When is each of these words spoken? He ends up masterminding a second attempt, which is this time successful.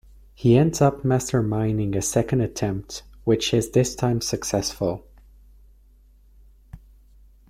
He 0.33 0.57
ends 0.57 0.81
up 0.81 1.03
masterminding 1.03 1.95
a 1.95 2.01
second 2.01 2.41
attempt, 2.41 3.03
which 3.23 3.53
is 3.53 3.69
this 3.69 3.93
time 3.93 4.19
successful. 4.19 5.05